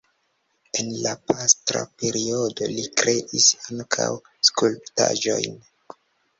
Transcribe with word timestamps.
En 0.83 0.87
la 1.03 1.11
pastra 1.31 1.83
periodo 2.03 2.71
li 2.73 2.87
kreis 3.03 3.53
ankaŭ 3.69 4.11
skulptaĵojn. 4.51 5.65